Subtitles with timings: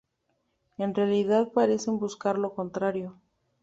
[0.79, 3.21] En realidad parecen buscar lo contrario.